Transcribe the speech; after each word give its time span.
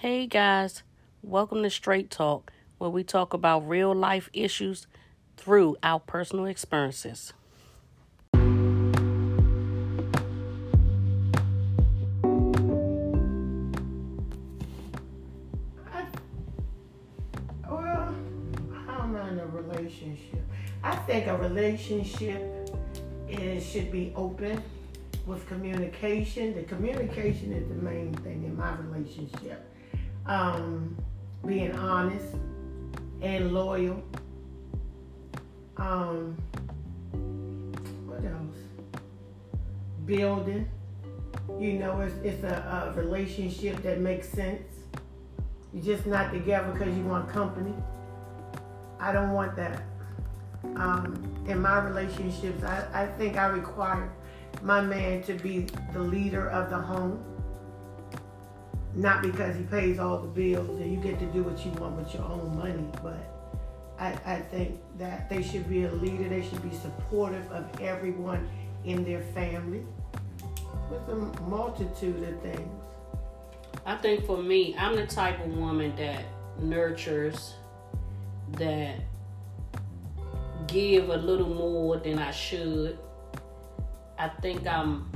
Hey 0.00 0.26
guys, 0.26 0.82
welcome 1.22 1.62
to 1.62 1.68
Straight 1.68 2.10
Talk, 2.10 2.50
where 2.78 2.88
we 2.88 3.04
talk 3.04 3.34
about 3.34 3.68
real 3.68 3.94
life 3.94 4.30
issues 4.32 4.86
through 5.36 5.76
our 5.82 6.00
personal 6.00 6.46
experiences. 6.46 7.34
I, 8.32 8.38
well, 17.70 18.14
I'm 18.88 19.16
in 19.16 19.38
a 19.38 19.46
relationship. 19.52 20.40
I 20.82 20.96
think 20.96 21.26
a 21.26 21.36
relationship 21.36 22.70
is 23.28 23.66
should 23.66 23.92
be 23.92 24.14
open 24.16 24.62
with 25.26 25.46
communication. 25.46 26.54
The 26.54 26.62
communication 26.62 27.52
is 27.52 27.68
the 27.68 27.74
main 27.74 28.14
thing 28.14 28.44
in 28.44 28.56
my 28.56 28.74
relationship. 28.76 29.69
Um, 30.30 30.96
being 31.44 31.72
honest 31.72 32.36
and 33.20 33.52
loyal. 33.52 34.00
Um, 35.76 36.36
what 38.06 38.24
else? 38.24 39.02
Building. 40.06 40.68
You 41.58 41.72
know, 41.72 42.00
it's, 42.02 42.14
it's 42.22 42.44
a, 42.44 42.92
a 42.94 43.00
relationship 43.00 43.82
that 43.82 43.98
makes 43.98 44.28
sense. 44.28 44.62
You're 45.74 45.96
just 45.96 46.06
not 46.06 46.32
together 46.32 46.70
because 46.74 46.96
you 46.96 47.02
want 47.02 47.28
company. 47.28 47.74
I 49.00 49.12
don't 49.12 49.32
want 49.32 49.56
that. 49.56 49.82
Um, 50.76 51.44
in 51.48 51.60
my 51.60 51.80
relationships, 51.80 52.62
I, 52.62 52.86
I 52.94 53.06
think 53.06 53.36
I 53.36 53.46
require 53.46 54.12
my 54.62 54.80
man 54.80 55.24
to 55.24 55.34
be 55.34 55.66
the 55.92 55.98
leader 55.98 56.48
of 56.50 56.70
the 56.70 56.78
home. 56.78 57.24
Not 58.94 59.22
because 59.22 59.56
he 59.56 59.62
pays 59.62 59.98
all 59.98 60.18
the 60.18 60.28
bills 60.28 60.80
and 60.80 60.92
you 60.92 60.98
get 60.98 61.18
to 61.20 61.26
do 61.26 61.42
what 61.42 61.64
you 61.64 61.70
want 61.72 61.96
with 61.96 62.12
your 62.12 62.24
own 62.24 62.56
money, 62.56 62.84
but 63.02 63.40
I, 63.98 64.18
I 64.24 64.40
think 64.40 64.80
that 64.98 65.28
they 65.28 65.42
should 65.42 65.68
be 65.68 65.84
a 65.84 65.92
leader. 65.92 66.28
They 66.28 66.42
should 66.42 66.62
be 66.68 66.76
supportive 66.76 67.50
of 67.52 67.80
everyone 67.80 68.48
in 68.84 69.04
their 69.04 69.22
family 69.34 69.84
with 70.90 71.08
a 71.08 71.42
multitude 71.42 72.22
of 72.28 72.40
things. 72.40 72.80
I 73.86 73.96
think 73.96 74.26
for 74.26 74.36
me, 74.36 74.74
I'm 74.78 74.96
the 74.96 75.06
type 75.06 75.38
of 75.44 75.56
woman 75.56 75.94
that 75.96 76.24
nurtures, 76.58 77.54
that 78.52 78.96
give 80.66 81.08
a 81.10 81.16
little 81.16 81.48
more 81.48 81.96
than 81.98 82.18
I 82.18 82.30
should. 82.30 82.98
I 84.18 84.28
think 84.28 84.66
I'm 84.66 85.08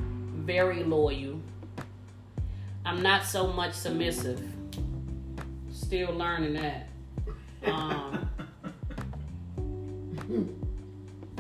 very 0.46 0.82
loyal. 0.84 1.40
I'm 2.84 3.02
not 3.02 3.24
so 3.24 3.46
much 3.46 3.72
submissive. 3.72 4.42
Still 5.72 6.12
learning 6.12 6.54
that. 6.54 6.88
Um, 7.64 8.28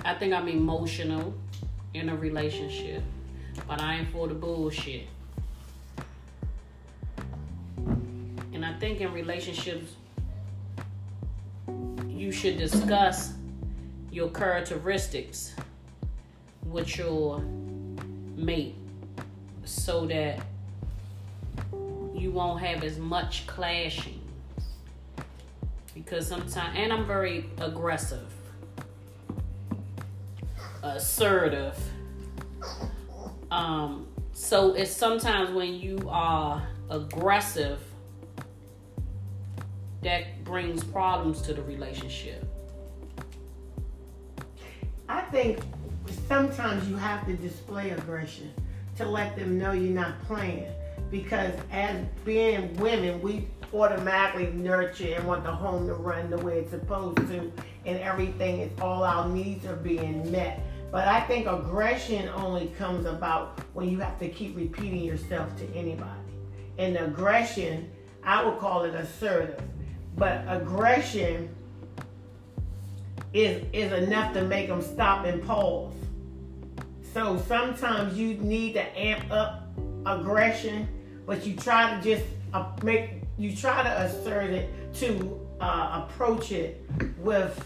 I 0.04 0.14
think 0.14 0.32
I'm 0.32 0.48
emotional 0.48 1.34
in 1.92 2.08
a 2.08 2.16
relationship, 2.16 3.02
but 3.68 3.80
I 3.82 3.96
ain't 3.96 4.10
for 4.10 4.26
the 4.26 4.34
bullshit. 4.34 5.06
And 7.86 8.64
I 8.64 8.72
think 8.78 9.00
in 9.00 9.12
relationships, 9.12 9.92
you 12.08 12.32
should 12.32 12.56
discuss 12.56 13.34
your 14.10 14.30
characteristics 14.30 15.54
with 16.64 16.96
your 16.96 17.40
mate 18.36 18.76
so 19.64 20.06
that 20.06 20.40
you 22.14 22.30
won't 22.30 22.60
have 22.60 22.82
as 22.84 22.98
much 22.98 23.46
clashing. 23.46 24.20
Because 25.94 26.26
sometimes, 26.26 26.76
and 26.76 26.92
I'm 26.92 27.06
very 27.06 27.50
aggressive, 27.58 28.32
assertive. 30.82 31.78
Um, 33.50 34.08
so 34.32 34.74
it's 34.74 34.90
sometimes 34.90 35.50
when 35.50 35.74
you 35.74 35.98
are 36.08 36.66
aggressive 36.90 37.80
that 40.02 40.44
brings 40.44 40.84
problems 40.84 41.40
to 41.42 41.54
the 41.54 41.62
relationship. 41.62 42.44
I 45.08 45.22
think 45.22 45.60
sometimes 46.28 46.88
you 46.88 46.96
have 46.96 47.26
to 47.26 47.34
display 47.34 47.90
aggression 47.90 48.52
to 48.96 49.06
let 49.06 49.36
them 49.36 49.58
know 49.58 49.72
you're 49.72 49.94
not 49.94 50.22
playing. 50.24 50.70
Because 51.14 51.52
as 51.70 52.04
being 52.24 52.74
women, 52.78 53.22
we 53.22 53.46
automatically 53.72 54.48
nurture 54.48 55.14
and 55.14 55.24
want 55.24 55.44
the 55.44 55.52
home 55.52 55.86
to 55.86 55.94
run 55.94 56.28
the 56.28 56.38
way 56.38 56.58
it's 56.58 56.72
supposed 56.72 57.18
to, 57.28 57.52
and 57.86 58.00
everything 58.00 58.58
is 58.58 58.72
all 58.80 59.04
our 59.04 59.28
needs 59.28 59.64
are 59.64 59.76
being 59.76 60.28
met. 60.32 60.58
But 60.90 61.06
I 61.06 61.20
think 61.20 61.46
aggression 61.46 62.28
only 62.30 62.66
comes 62.76 63.06
about 63.06 63.60
when 63.74 63.88
you 63.88 64.00
have 64.00 64.18
to 64.18 64.28
keep 64.28 64.56
repeating 64.56 65.04
yourself 65.04 65.56
to 65.58 65.72
anybody. 65.72 66.10
And 66.78 66.96
aggression, 66.96 67.92
I 68.24 68.44
would 68.44 68.58
call 68.58 68.82
it 68.82 68.96
assertive. 68.96 69.62
But 70.16 70.42
aggression 70.48 71.48
is 73.32 73.64
is 73.72 73.92
enough 73.92 74.34
to 74.34 74.42
make 74.42 74.66
them 74.66 74.82
stop 74.82 75.26
and 75.26 75.40
pause. 75.44 75.94
So 77.12 77.40
sometimes 77.46 78.18
you 78.18 78.34
need 78.34 78.72
to 78.72 78.98
amp 78.98 79.30
up 79.30 79.60
aggression, 80.06 80.88
but 81.26 81.46
you 81.46 81.56
try 81.56 81.94
to 81.94 82.02
just 82.02 82.24
uh, 82.52 82.66
make 82.82 83.22
you 83.36 83.54
try 83.54 83.82
to 83.82 84.02
assert 84.02 84.50
it 84.50 84.94
to 84.94 85.40
uh, 85.60 86.04
approach 86.04 86.52
it 86.52 86.88
with 87.18 87.64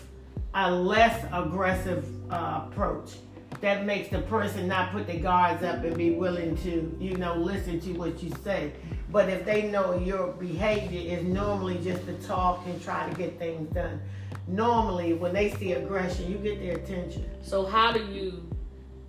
a 0.54 0.70
less 0.70 1.24
aggressive 1.32 2.06
uh, 2.32 2.64
approach 2.66 3.12
that 3.60 3.84
makes 3.84 4.08
the 4.08 4.20
person 4.22 4.68
not 4.68 4.92
put 4.92 5.06
their 5.06 5.18
guards 5.18 5.62
up 5.62 5.82
and 5.82 5.96
be 5.96 6.10
willing 6.10 6.56
to, 6.58 6.96
you 7.00 7.16
know, 7.16 7.34
listen 7.34 7.80
to 7.80 7.92
what 7.94 8.22
you 8.22 8.32
say. 8.44 8.72
But 9.10 9.28
if 9.28 9.44
they 9.44 9.70
know 9.70 9.98
your 9.98 10.28
behavior 10.28 11.18
is 11.18 11.24
normally 11.24 11.78
just 11.82 12.06
to 12.06 12.12
talk 12.26 12.64
and 12.66 12.80
try 12.82 13.08
to 13.08 13.16
get 13.16 13.38
things 13.38 13.72
done, 13.74 14.00
normally 14.46 15.14
when 15.14 15.32
they 15.32 15.50
see 15.50 15.72
aggression, 15.72 16.30
you 16.30 16.38
get 16.38 16.60
their 16.60 16.76
attention. 16.76 17.28
So 17.42 17.66
how 17.66 17.92
do 17.92 18.04
you 18.06 18.48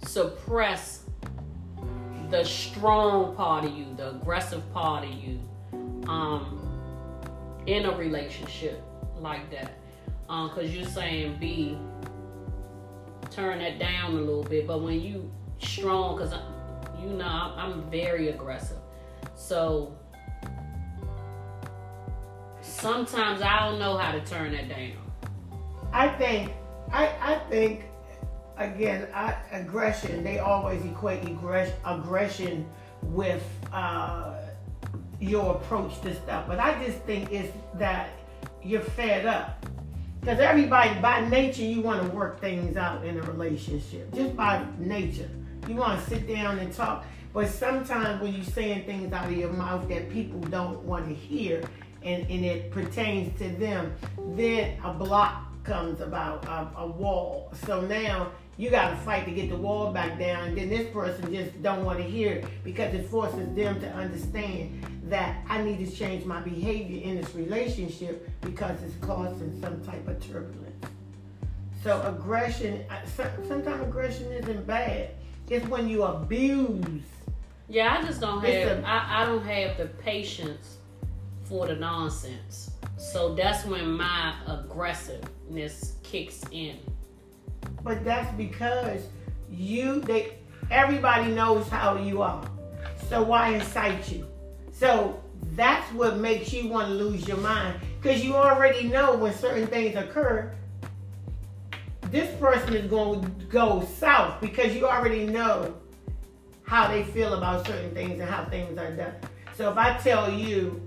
suppress 0.03 1.03
the 2.29 2.43
strong 2.43 3.35
part 3.35 3.65
of 3.65 3.75
you, 3.75 3.85
the 3.95 4.11
aggressive 4.11 4.61
part 4.73 5.03
of 5.03 5.11
you, 5.11 5.39
um, 6.07 6.65
in 7.65 7.85
a 7.85 7.95
relationship 7.95 8.81
like 9.19 9.49
that? 9.51 9.73
Um, 10.29 10.49
cause 10.51 10.69
you're 10.69 10.85
saying 10.85 11.37
be 11.39 11.77
turn 13.31 13.59
that 13.59 13.79
down 13.79 14.13
a 14.13 14.19
little 14.19 14.43
bit, 14.43 14.67
but 14.67 14.81
when 14.81 15.01
you 15.01 15.31
strong, 15.59 16.17
cause 16.17 16.33
you 17.01 17.09
know 17.09 17.25
I'm 17.25 17.89
very 17.89 18.29
aggressive, 18.29 18.77
so 19.35 19.97
sometimes 22.61 23.41
I 23.41 23.67
don't 23.67 23.79
know 23.79 23.97
how 23.97 24.11
to 24.11 24.21
turn 24.21 24.51
that 24.51 24.69
down. 24.69 24.91
I 25.91 26.09
think, 26.09 26.51
I, 26.91 27.07
I 27.19 27.39
think, 27.49 27.85
again, 28.59 29.07
I, 29.13 29.35
aggression. 29.51 30.23
They 30.23 30.39
always 30.39 30.83
equate 30.85 31.23
aggress- 31.23 31.73
aggression 31.85 32.69
with 33.01 33.43
uh, 33.73 34.35
your 35.19 35.55
approach 35.55 35.99
to 36.01 36.13
stuff, 36.15 36.45
but 36.47 36.59
I 36.59 36.83
just 36.85 36.99
think 36.99 37.31
it's 37.31 37.51
that 37.75 38.09
you're 38.61 38.81
fed 38.81 39.25
up. 39.25 39.65
Because 40.19 40.39
everybody, 40.39 40.99
by 40.99 41.27
nature, 41.29 41.63
you 41.63 41.81
want 41.81 42.03
to 42.03 42.09
work 42.09 42.41
things 42.41 42.75
out 42.75 43.05
in 43.05 43.17
a 43.17 43.21
relationship. 43.21 44.13
Just 44.13 44.35
by 44.35 44.65
nature, 44.77 45.29
you 45.67 45.75
want 45.75 46.03
to 46.03 46.09
sit 46.09 46.27
down 46.27 46.59
and 46.59 46.73
talk. 46.73 47.05
But 47.33 47.47
sometimes 47.47 48.21
when 48.21 48.33
you're 48.33 48.43
saying 48.43 48.85
things 48.85 49.13
out 49.13 49.25
of 49.25 49.37
your 49.37 49.53
mouth 49.53 49.87
that 49.87 50.09
people 50.09 50.41
don't 50.41 50.81
want 50.83 51.07
to 51.07 51.13
hear, 51.13 51.63
and, 52.03 52.29
and 52.29 52.43
it 52.43 52.71
pertains 52.71 53.37
to 53.39 53.49
them, 53.49 53.93
then 54.35 54.77
a 54.83 54.93
block 54.93 55.63
comes 55.63 56.01
about, 56.01 56.45
a, 56.45 56.79
a 56.79 56.87
wall. 56.87 57.53
So 57.65 57.81
now 57.81 58.31
you 58.59 58.69
got 58.69 58.89
to 58.89 58.97
fight 58.97 59.23
to 59.23 59.31
get 59.31 59.49
the 59.49 59.55
wall 59.55 59.93
back 59.93 60.19
down, 60.19 60.49
and 60.49 60.57
then 60.57 60.67
this 60.69 60.91
person 60.91 61.33
just 61.33 61.63
don't 61.63 61.85
want 61.85 61.97
to 61.97 62.03
hear 62.03 62.33
it 62.33 62.45
because 62.65 62.93
it 62.93 63.07
forces 63.09 63.47
them 63.55 63.79
to 63.79 63.89
understand 63.93 64.83
that 65.05 65.37
I 65.47 65.63
need 65.63 65.77
to 65.85 65.89
change 65.89 66.25
my 66.25 66.41
behavior 66.41 67.01
in 67.01 67.21
this 67.21 67.33
relationship 67.33 68.29
because 68.41 68.83
it's 68.83 68.93
causing 68.99 69.57
some 69.61 69.81
type 69.85 70.05
of 70.09 70.19
turbulence. 70.19 70.85
So 71.81 72.01
aggression, 72.01 72.83
uh, 72.89 72.97
sometimes 73.47 73.81
aggression 73.81 74.29
isn't 74.33 74.67
bad. 74.67 75.11
It's 75.49 75.65
when 75.67 75.87
you 75.87 76.03
abuse. 76.03 77.01
Yeah, 77.69 77.97
I 77.97 78.05
just 78.05 78.19
don't 78.19 78.43
It's 78.43 78.67
have. 78.67 78.79
a- 78.83 78.85
I 78.87 79.23
I 79.23 79.25
don't 79.25 79.45
have 79.45 79.77
the 79.77 79.85
patience 79.85 80.79
for 81.45 81.65
the 81.65 81.75
nonsense. 81.75 82.71
So 82.97 83.33
that's 83.35 83.65
when 83.65 83.93
my 83.93 84.33
aggressiveness 84.47 85.93
kicks 86.03 86.43
in. 86.51 86.77
But 87.83 88.03
that's 88.03 88.31
because 88.35 89.01
you 89.49 90.01
they 90.01 90.37
everybody 90.71 91.31
knows 91.31 91.67
how 91.69 91.97
you 91.97 92.21
are. 92.21 92.43
So 93.09 93.23
why 93.23 93.49
incite 93.49 94.11
you? 94.11 94.27
So 94.71 95.21
that's 95.55 95.91
what 95.93 96.17
makes 96.17 96.53
you 96.53 96.69
want 96.69 96.87
to 96.89 96.93
lose 96.93 97.27
your 97.27 97.37
mind 97.37 97.79
because 98.01 98.23
you 98.23 98.35
already 98.35 98.87
know 98.87 99.15
when 99.15 99.33
certain 99.33 99.67
things 99.67 99.95
occur 99.95 100.53
this 102.11 102.33
person 102.39 102.73
is 102.73 102.89
going 102.89 103.21
to 103.21 103.45
go 103.45 103.85
south 103.97 104.39
because 104.41 104.75
you 104.75 104.87
already 104.87 105.25
know 105.25 105.75
how 106.63 106.87
they 106.87 107.03
feel 107.03 107.35
about 107.35 107.65
certain 107.67 107.91
things 107.91 108.19
and 108.19 108.29
how 108.29 108.45
things 108.45 108.77
are 108.77 108.91
done 108.95 109.13
so 109.55 109.71
if 109.71 109.77
i 109.77 109.97
tell 109.97 110.31
you 110.31 110.81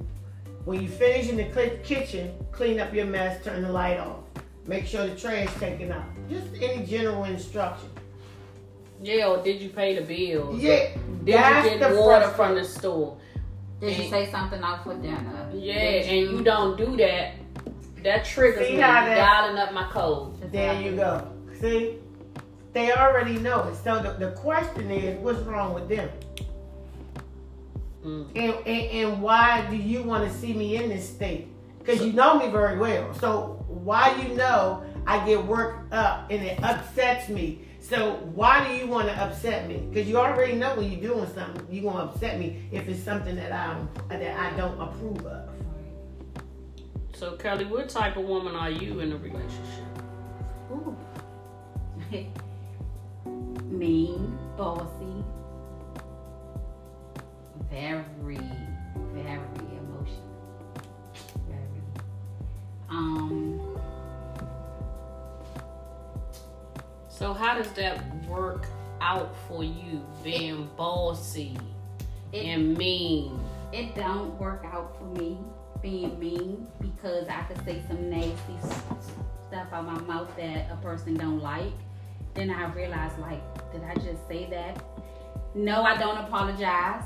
when 0.64 0.80
you 0.80 0.88
finish 0.88 1.28
in 1.28 1.36
the 1.36 1.78
kitchen 1.84 2.34
clean 2.50 2.80
up 2.80 2.92
your 2.94 3.06
mess 3.06 3.42
turn 3.44 3.62
the 3.62 3.70
light 3.70 3.98
off 3.98 4.21
make 4.66 4.86
sure 4.86 5.06
the 5.06 5.16
trash 5.16 5.52
taken 5.58 5.92
out 5.92 6.04
just 6.28 6.46
any 6.60 6.86
general 6.86 7.24
instruction 7.24 7.88
yeah 9.00 9.26
or 9.26 9.42
did 9.42 9.60
you 9.60 9.68
pay 9.68 9.94
the 9.94 10.02
bills 10.02 10.60
yeah 10.60 10.90
did 11.24 11.72
you 11.72 11.78
get 11.78 11.96
water 11.96 12.28
from 12.30 12.54
the 12.54 12.64
store 12.64 13.16
did 13.82 13.98
you 13.98 14.08
say 14.08 14.30
something 14.30 14.62
out 14.62 14.84
for 14.84 14.94
dinner? 14.94 15.50
Yeah, 15.52 15.74
and 15.74 16.30
you 16.30 16.44
don't 16.44 16.78
do 16.78 16.96
that. 16.98 17.34
That 18.04 18.24
triggers 18.24 18.68
See 18.68 18.76
me. 18.76 18.80
How 18.80 19.04
that, 19.04 19.16
dialing 19.16 19.58
up 19.58 19.72
my 19.72 19.90
code. 19.90 20.52
There 20.52 20.80
you 20.80 20.94
go. 20.94 21.32
See, 21.60 21.98
they 22.72 22.92
already 22.92 23.38
know 23.38 23.64
it. 23.68 23.74
So 23.82 24.00
the, 24.00 24.12
the 24.12 24.32
question 24.32 24.88
is, 24.92 25.18
what's 25.18 25.40
wrong 25.40 25.74
with 25.74 25.88
them? 25.88 26.08
Mm. 28.04 28.28
And, 28.36 28.54
and, 28.66 28.66
and 28.66 29.22
why 29.22 29.66
do 29.68 29.76
you 29.76 30.04
want 30.04 30.30
to 30.30 30.38
see 30.38 30.52
me 30.52 30.76
in 30.76 30.88
this 30.88 31.08
state? 31.08 31.48
Because 31.82 32.04
you 32.04 32.12
know 32.12 32.38
me 32.38 32.48
very 32.48 32.78
well. 32.78 33.12
So 33.14 33.64
why 33.68 34.14
you 34.22 34.34
know 34.34 34.84
I 35.06 35.24
get 35.26 35.44
worked 35.44 35.92
up 35.92 36.30
and 36.30 36.42
it 36.44 36.62
upsets 36.62 37.28
me 37.28 37.66
so 37.82 38.14
why 38.34 38.66
do 38.66 38.74
you 38.74 38.86
want 38.86 39.08
to 39.08 39.14
upset 39.20 39.68
me? 39.68 39.78
Because 39.78 40.08
you 40.08 40.16
already 40.16 40.54
know 40.54 40.76
when 40.76 40.90
you're 40.90 41.00
doing 41.00 41.28
something, 41.34 41.66
you're 41.68 41.92
gonna 41.92 42.04
upset 42.04 42.38
me 42.38 42.68
if 42.70 42.88
it's 42.88 43.02
something 43.02 43.34
that 43.34 43.50
I 43.50 43.76
that 44.08 44.38
I 44.38 44.56
don't 44.56 44.80
approve 44.80 45.26
of. 45.26 45.50
So 47.12 47.32
Kelly, 47.32 47.64
what 47.64 47.88
type 47.88 48.16
of 48.16 48.24
woman 48.24 48.54
are 48.54 48.70
you 48.70 49.00
in 49.00 49.12
a 49.12 49.16
relationship? 49.16 49.84
Ooh. 50.70 50.96
mean, 53.72 54.38
bossy, 54.56 55.24
very, 57.68 58.04
very 58.20 58.61
Um 62.92 63.78
So 67.08 67.32
how 67.32 67.56
does 67.56 67.70
that 67.72 68.02
work 68.26 68.66
out 69.00 69.34
for 69.46 69.62
you, 69.62 70.04
being 70.24 70.68
bossy 70.76 71.56
it, 72.32 72.44
and 72.44 72.76
mean? 72.76 73.40
It 73.72 73.94
don't 73.94 74.38
work 74.38 74.64
out 74.70 74.96
for 74.98 75.04
me 75.18 75.38
being 75.80 76.18
mean 76.18 76.66
because 76.80 77.28
I 77.28 77.42
could 77.42 77.64
say 77.64 77.82
some 77.88 78.10
nasty 78.10 78.56
stuff 79.48 79.68
out 79.72 79.86
my 79.86 80.00
mouth 80.00 80.28
that 80.36 80.70
a 80.70 80.76
person 80.82 81.14
don't 81.14 81.40
like. 81.40 81.72
Then 82.34 82.50
I 82.50 82.72
realize, 82.72 83.12
like, 83.18 83.42
did 83.72 83.82
I 83.84 83.94
just 83.94 84.26
say 84.26 84.48
that? 84.50 84.82
No, 85.54 85.82
I 85.82 85.96
don't 85.96 86.18
apologize. 86.18 87.04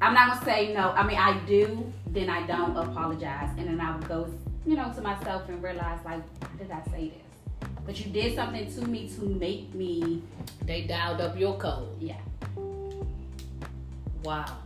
I'm 0.00 0.14
not 0.14 0.34
gonna 0.34 0.44
say 0.44 0.72
no. 0.72 0.90
I 0.90 1.06
mean, 1.06 1.18
I 1.18 1.40
do. 1.46 1.92
Then 2.18 2.30
I 2.30 2.44
don't 2.48 2.76
apologize, 2.76 3.50
and 3.58 3.68
then 3.68 3.80
I 3.80 3.94
would 3.94 4.08
go, 4.08 4.28
you 4.66 4.74
know, 4.74 4.92
to 4.92 5.00
myself 5.00 5.48
and 5.48 5.62
realize, 5.62 6.00
like, 6.04 6.20
why 6.40 6.48
did 6.58 6.68
I 6.68 6.82
say 6.90 7.10
this? 7.10 7.68
But 7.86 8.04
you 8.04 8.10
did 8.10 8.34
something 8.34 8.68
to 8.74 8.80
me 8.88 9.08
to 9.10 9.24
make 9.24 9.72
me. 9.72 10.24
They 10.64 10.82
dialed 10.82 11.20
up 11.20 11.38
your 11.38 11.56
code. 11.58 11.96
Yeah. 12.00 12.16
Wow. 14.24 14.56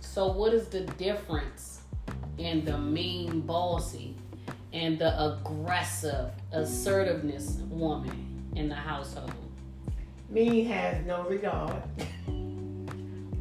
So 0.00 0.32
what 0.32 0.54
is 0.54 0.68
the 0.68 0.80
difference 0.96 1.82
in 2.38 2.64
the 2.64 2.78
mean 2.78 3.42
bossy 3.42 4.16
and 4.72 4.98
the 4.98 5.12
aggressive 5.22 6.30
assertiveness 6.52 7.58
woman 7.68 8.50
in 8.56 8.70
the 8.70 8.74
household? 8.74 9.30
Mean 10.30 10.64
has 10.68 11.04
no 11.04 11.24
regard. 11.24 11.82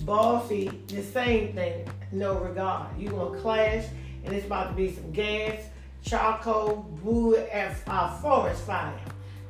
bossy, 0.05 0.69
the 0.87 1.03
same 1.03 1.53
thing, 1.53 1.87
no 2.11 2.35
regard. 2.35 2.97
You 2.97 3.09
gonna 3.09 3.39
clash 3.39 3.85
and 4.25 4.33
it's 4.33 4.45
about 4.45 4.69
to 4.69 4.75
be 4.75 4.91
some 4.91 5.11
gas, 5.11 5.61
charcoal, 6.03 6.89
wood, 7.03 7.47
and 7.51 7.75
uh, 7.87 8.15
forest 8.19 8.65
fire. 8.65 8.93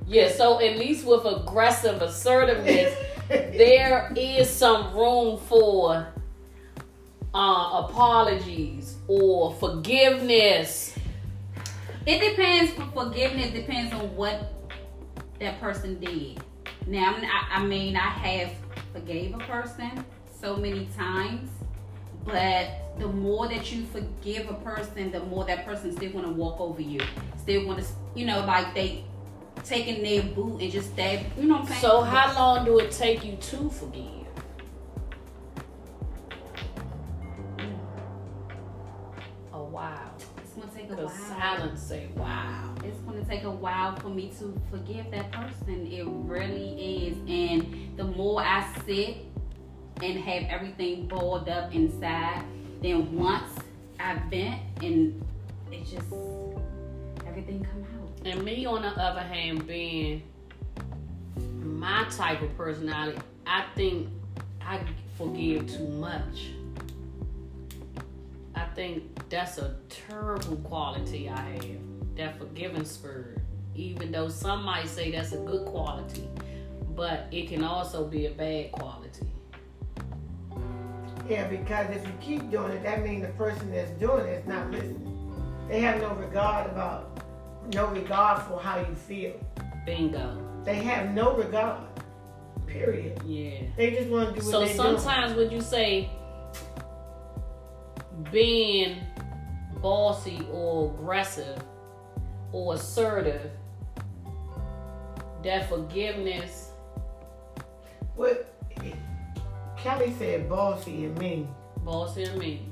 Yeah, 0.07 0.29
so 0.29 0.59
at 0.59 0.77
least 0.77 1.05
with 1.05 1.25
aggressive 1.25 2.01
assertiveness, 2.01 2.95
there 3.29 4.11
is 4.15 4.49
some 4.49 4.93
room 4.95 5.37
for 5.37 6.07
uh, 7.33 7.85
apologies 7.87 8.97
or 9.07 9.53
forgiveness. 9.55 10.95
It 12.05 12.19
depends. 12.19 12.73
For 12.73 12.85
forgiveness 13.05 13.51
depends 13.51 13.93
on 13.93 14.15
what 14.15 14.51
that 15.39 15.59
person 15.61 15.99
did. 15.99 16.43
Now, 16.85 17.15
I, 17.15 17.59
I 17.59 17.65
mean, 17.65 17.95
I 17.95 18.09
have 18.09 18.51
forgave 18.93 19.33
a 19.33 19.39
person 19.39 20.03
so 20.43 20.57
many 20.57 20.85
times, 20.97 21.49
but 22.25 22.67
the 22.99 23.07
more 23.07 23.47
that 23.47 23.71
you 23.71 23.85
forgive 23.85 24.49
a 24.49 24.55
person, 24.55 25.09
the 25.09 25.21
more 25.21 25.45
that 25.45 25.65
person 25.65 25.95
still 25.95 26.11
want 26.11 26.27
to 26.27 26.33
walk 26.33 26.59
over 26.59 26.81
you. 26.81 26.99
Still 27.37 27.65
want 27.65 27.79
to, 27.79 27.85
you 28.13 28.25
know, 28.25 28.41
like 28.45 28.73
they 28.73 29.05
taking 29.63 30.03
their 30.03 30.21
boot 30.33 30.61
and 30.61 30.69
just 30.69 30.91
stab. 30.91 31.21
You 31.37 31.47
know 31.47 31.55
what 31.55 31.61
I'm 31.61 31.67
saying? 31.67 31.79
So 31.79 32.01
how 32.01 32.35
long 32.35 32.65
do 32.65 32.77
it 32.79 32.91
take 32.91 33.23
you 33.23 33.37
to 33.37 33.69
forgive? 33.69 34.03
A 39.53 39.63
while. 39.63 40.11
It's 40.43 40.51
gonna 40.51 40.71
take 40.75 40.91
a 40.91 40.95
while. 40.95 41.09
Silence 41.09 41.81
say 41.81 42.09
wow. 42.17 42.75
It's 42.83 42.99
gonna 42.99 43.23
take 43.23 43.43
a 43.43 43.49
while 43.49 43.95
for 43.95 44.09
me 44.09 44.29
to 44.39 44.61
forgive 44.69 45.09
that 45.11 45.31
person. 45.31 45.87
It 45.87 46.05
really 46.05 47.07
is. 47.07 47.17
And 47.29 47.97
the 47.97 48.03
more 48.03 48.41
I 48.41 48.67
sit 48.85 49.32
and 50.01 50.19
have 50.19 50.43
everything 50.49 51.07
balled 51.07 51.49
up 51.49 51.73
inside, 51.73 52.43
then 52.81 53.15
once 53.15 53.51
I 53.99 54.15
vent 54.29 54.61
and 54.81 55.23
it 55.71 55.85
just 55.85 56.13
everything 57.25 57.65
come 57.65 57.83
out. 57.83 58.27
And 58.27 58.43
me, 58.43 58.65
on 58.65 58.81
the 58.81 58.89
other 58.89 59.21
hand, 59.21 59.67
being 59.67 60.23
my 61.61 62.05
type 62.09 62.41
of 62.41 62.55
personality, 62.57 63.19
I 63.45 63.65
think 63.75 64.09
I 64.61 64.79
forgive 65.17 65.67
too 65.67 65.87
much. 65.87 66.49
I 68.55 68.65
think 68.75 69.29
that's 69.29 69.57
a 69.57 69.75
terrible 69.89 70.57
quality 70.57 71.29
I 71.29 71.39
have. 71.39 72.15
That 72.15 72.37
forgiving 72.37 72.85
spirit. 72.85 73.39
Even 73.75 74.11
though 74.11 74.29
some 74.29 74.63
might 74.63 74.87
say 74.87 75.11
that's 75.11 75.31
a 75.31 75.37
good 75.37 75.65
quality, 75.65 76.29
but 76.95 77.27
it 77.31 77.49
can 77.49 77.63
also 77.63 78.05
be 78.05 78.27
a 78.27 78.31
bad 78.31 78.71
quality. 78.71 79.32
Yeah, 81.27 81.47
because 81.47 81.89
if 81.95 82.05
you 82.05 82.13
keep 82.19 82.51
doing 82.51 82.73
it, 82.73 82.83
that 82.83 83.03
means 83.03 83.21
the 83.21 83.33
person 83.33 83.71
that's 83.71 83.91
doing 83.91 84.25
it 84.25 84.41
is 84.41 84.47
not 84.47 84.69
listening. 84.71 85.09
They 85.69 85.79
have 85.79 86.01
no 86.01 86.13
regard 86.15 86.69
about 86.69 87.23
no 87.73 87.87
regard 87.87 88.41
for 88.43 88.59
how 88.59 88.79
you 88.79 88.93
feel. 88.95 89.33
Bingo. 89.85 90.37
They 90.63 90.75
have 90.75 91.13
no 91.13 91.35
regard. 91.35 91.83
Period. 92.67 93.21
Yeah. 93.25 93.61
They 93.77 93.91
just 93.91 94.09
want 94.09 94.35
to 94.35 94.41
do 94.41 94.45
what 94.45 94.67
so 94.69 94.75
sometimes 94.75 95.35
when 95.35 95.51
you 95.51 95.61
say 95.61 96.09
being 98.31 98.97
bossy 99.81 100.45
or 100.51 100.91
aggressive 100.91 101.61
or 102.51 102.75
assertive, 102.75 103.51
that 105.43 105.69
forgiveness. 105.69 106.71
What 108.15 108.52
Kelly 109.83 110.15
said, 110.17 110.47
bossy 110.47 111.03
and 111.03 111.17
mean. 111.19 111.47
Bossy 111.83 112.23
and 112.23 112.39
mean. 112.39 112.71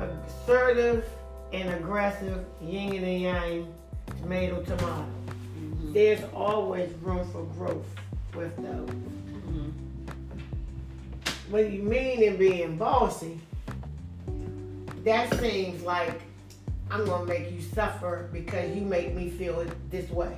Assertive 0.00 1.08
and 1.52 1.70
aggressive, 1.70 2.44
yin 2.60 3.04
and 3.04 3.20
yang, 3.20 3.74
tomato, 4.20 4.64
tomato. 4.64 5.06
Mm-hmm. 5.56 5.92
There's 5.92 6.24
always 6.34 6.92
room 6.94 7.30
for 7.30 7.44
growth 7.56 7.86
with 8.34 8.56
those. 8.56 8.90
Mm-hmm. 8.90 9.70
When 11.52 11.72
you 11.72 11.84
mean 11.84 12.24
in 12.24 12.36
being 12.36 12.76
bossy, 12.76 13.38
that 15.04 15.32
seems 15.38 15.82
like 15.82 16.20
I'm 16.90 17.04
gonna 17.04 17.26
make 17.26 17.52
you 17.52 17.60
suffer 17.60 18.28
because 18.32 18.74
you 18.74 18.82
make 18.82 19.14
me 19.14 19.30
feel 19.30 19.64
this 19.88 20.10
way. 20.10 20.36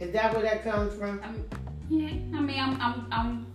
Is 0.00 0.12
that 0.14 0.32
where 0.32 0.42
that 0.42 0.64
comes 0.64 0.94
from? 0.94 1.20
Um, 1.22 1.44
yeah, 1.88 2.08
I 2.08 2.40
mean, 2.40 2.58
I'm, 2.58 2.82
I'm, 2.82 3.06
I'm 3.12 3.46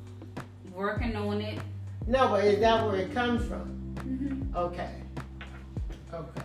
working 0.74 1.16
on 1.16 1.42
it. 1.42 1.60
No, 2.08 2.30
but 2.30 2.44
is 2.44 2.60
that 2.60 2.86
where 2.86 2.98
it 2.98 3.14
comes 3.14 3.46
from? 3.48 3.96
Mm-hmm. 3.96 4.58
Okay. 4.58 4.90
Okay. 6.14 6.42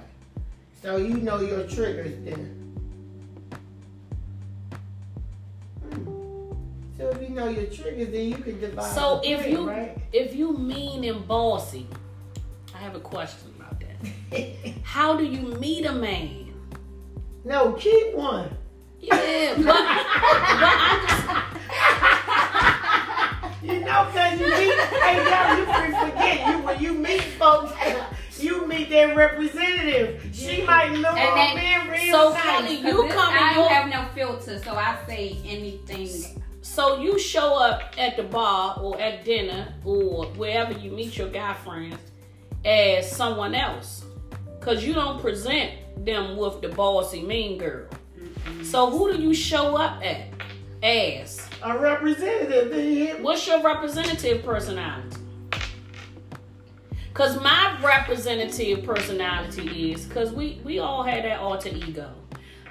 So 0.82 0.96
you 0.96 1.14
know 1.14 1.40
your 1.40 1.66
triggers 1.66 2.14
then. 2.24 2.54
Hmm. 5.82 6.04
So 6.96 7.08
if 7.10 7.22
you 7.22 7.30
know 7.30 7.48
your 7.48 7.66
triggers, 7.66 8.10
then 8.12 8.28
you 8.28 8.36
can 8.36 8.60
divide. 8.60 8.94
So 8.94 9.20
the 9.22 9.30
if 9.32 9.40
plan, 9.40 9.52
you 9.52 9.68
right? 9.68 9.98
if 10.12 10.34
you 10.34 10.56
mean 10.56 11.04
and 11.04 11.26
bossy, 11.26 11.86
I 12.74 12.78
have 12.78 12.94
a 12.94 13.00
question 13.00 13.52
about 13.58 13.80
that. 13.80 14.72
How 14.84 15.16
do 15.16 15.24
you 15.24 15.42
meet 15.58 15.84
a 15.84 15.92
man? 15.92 16.44
no, 17.44 17.72
keep 17.72 18.14
one. 18.14 18.50
Yeah, 19.00 19.54
but, 19.56 19.64
but 19.64 19.74
I 19.76 21.17
You 21.17 21.17
know, 23.88 24.10
cause 24.12 24.38
you 24.40 24.46
meet, 24.46 24.78
hey, 24.78 25.16
yo, 25.16 25.58
you 25.58 25.64
can 25.66 26.10
forget 26.10 26.46
you 26.48 26.58
when 26.64 26.80
you 26.80 26.94
meet 26.94 27.22
folks, 27.22 27.72
you 28.38 28.66
meet 28.66 28.88
their 28.88 29.14
representative. 29.16 30.28
She 30.32 30.62
might 30.62 30.92
look 30.92 31.16
And 31.16 31.28
on 31.30 31.56
then- 31.56 31.86
me 31.86 31.92
real 32.06 32.12
so 32.12 32.32
nice. 32.32 32.42
Kelly, 32.42 32.74
You 32.76 33.02
this- 33.02 33.12
come 33.14 33.32
in 33.36 33.42
I 33.42 33.54
your- 33.54 33.64
don't 33.64 33.72
have 33.72 33.88
no 33.88 34.04
filter, 34.14 34.58
so 34.62 34.74
I 34.74 34.96
say 35.06 35.36
anything. 35.46 36.42
so 36.62 36.98
you 37.00 37.18
show 37.18 37.54
up 37.58 37.82
at 37.98 38.16
the 38.16 38.22
bar 38.24 38.78
or 38.80 39.00
at 39.00 39.24
dinner 39.24 39.74
or 39.84 40.26
wherever 40.36 40.72
you 40.72 40.90
meet 40.92 41.16
your 41.16 41.28
guy 41.28 41.54
friends 41.54 41.96
as 42.64 43.10
someone 43.10 43.54
else, 43.54 44.04
cause 44.60 44.84
you 44.84 44.92
don't 44.94 45.20
present 45.20 45.72
them 46.04 46.36
with 46.36 46.60
the 46.60 46.68
bossy 46.68 47.22
mean 47.22 47.58
girl. 47.58 47.86
So 48.62 48.90
who 48.90 49.12
do 49.16 49.20
you 49.22 49.34
show 49.34 49.76
up 49.76 50.00
at 50.04 50.28
as? 50.82 51.47
A 51.62 51.78
representative. 51.78 52.70
Then 52.70 52.92
you 52.92 53.14
What's 53.22 53.46
your 53.46 53.62
representative 53.62 54.44
personality? 54.44 55.16
Cause 57.14 57.40
my 57.42 57.76
representative 57.82 58.84
personality 58.84 59.92
is 59.92 60.06
cause 60.06 60.30
we 60.32 60.60
we 60.64 60.78
all 60.78 61.02
had 61.02 61.24
that 61.24 61.40
alter 61.40 61.70
ego. 61.70 62.12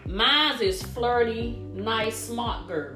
Mine's 0.06 0.62
is 0.62 0.82
flirty, 0.82 1.58
nice, 1.74 2.16
smart 2.16 2.68
girl. 2.68 2.96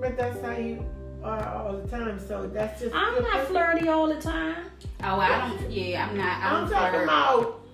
But 0.00 0.16
that's 0.16 0.40
how 0.42 0.52
you 0.56 0.84
are 1.22 1.46
all 1.54 1.76
the 1.76 1.88
time. 1.88 2.18
So 2.18 2.48
that's 2.52 2.80
just. 2.80 2.94
I'm 2.94 3.14
not 3.22 3.32
person- 3.32 3.46
flirty 3.46 3.88
all 3.88 4.08
the 4.08 4.20
time. 4.20 4.64
Oh, 5.04 5.20
I 5.20 5.50
don't. 5.50 5.70
Yeah, 5.70 6.08
I'm 6.08 6.16
not. 6.16 6.42
I 6.42 6.48
I'm 6.50 6.60
don't 6.64 6.72
talking 6.72 6.90
flirt. 6.94 7.04
about 7.04 7.65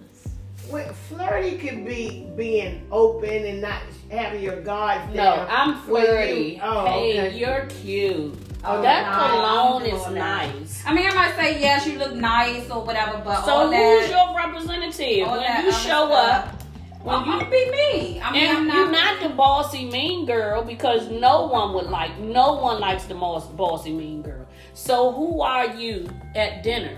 when 0.72 0.92
flirty 0.94 1.58
could 1.58 1.84
be 1.84 2.26
being 2.36 2.86
open 2.90 3.28
and 3.44 3.60
not 3.60 3.82
having 4.10 4.42
your 4.42 4.60
guards 4.62 5.06
No, 5.14 5.22
down. 5.22 5.46
I'm 5.50 5.68
When 5.88 6.02
you- 6.02 6.08
flirty. 6.08 6.60
oh, 6.62 6.86
hey, 6.86 7.26
okay. 7.28 7.38
you're 7.38 7.66
cute. 7.66 8.34
Oh, 8.64 8.78
oh 8.78 8.82
that 8.82 9.02
no, 9.06 9.12
I 9.12 9.28
cologne 9.30 9.82
is 9.86 9.92
all 9.92 10.12
that. 10.12 10.54
nice. 10.54 10.82
I 10.86 10.94
mean, 10.94 11.06
I 11.06 11.14
might 11.14 11.34
say 11.36 11.60
yes, 11.60 11.86
you 11.86 11.98
look 11.98 12.14
nice 12.14 12.70
or 12.70 12.82
whatever, 12.84 13.20
but 13.24 13.44
So 13.44 13.52
all 13.52 13.62
who's 13.66 14.08
that. 14.08 14.10
your 14.10 14.36
representative? 14.36 15.28
When 15.28 15.40
that 15.40 15.62
you 15.64 15.68
other 15.70 15.78
show 15.78 16.06
stuff, 16.06 16.46
up, 16.46 16.62
Well, 17.04 17.18
when 17.20 17.26
you 17.26 17.32
I'm 17.32 17.38
gonna 17.40 17.50
be 17.50 17.70
me. 17.70 18.20
I 18.20 18.32
mean, 18.32 18.44
and 18.44 18.58
I'm 18.58 18.66
you're 18.76 18.90
not. 18.90 19.20
not 19.20 19.28
the 19.28 19.34
bossy 19.34 19.84
mean 19.86 20.24
girl 20.26 20.62
because 20.62 21.08
no 21.10 21.46
one 21.46 21.74
would 21.74 21.86
like 21.90 22.16
no 22.20 22.54
one 22.54 22.78
likes 22.80 23.04
the 23.04 23.14
most 23.14 23.54
bossy 23.56 23.92
mean 23.92 24.22
girl. 24.22 24.46
So 24.74 25.10
who 25.12 25.42
are 25.42 25.66
you 25.66 26.08
at 26.36 26.62
dinner? 26.62 26.96